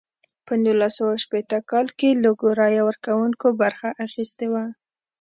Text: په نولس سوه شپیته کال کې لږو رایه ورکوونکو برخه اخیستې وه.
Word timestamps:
په 0.45 0.53
نولس 0.63 0.93
سوه 0.97 1.13
شپیته 1.23 1.57
کال 1.71 1.87
کې 1.99 2.19
لږو 2.23 2.49
رایه 2.59 2.81
ورکوونکو 2.85 3.47
برخه 3.61 3.87
اخیستې 4.05 4.47
وه. 4.53 4.65